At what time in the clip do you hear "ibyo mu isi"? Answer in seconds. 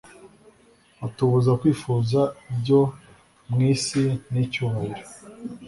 2.53-4.03